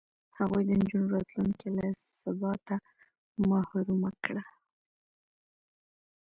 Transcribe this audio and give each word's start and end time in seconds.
هغوی 0.37 0.63
د 0.65 0.71
نجونو 0.79 1.07
راتلونکې 1.15 1.67
له 1.77 1.85
ثباته 2.19 2.75
محرومه 3.49 4.11
کړه. 4.23 4.43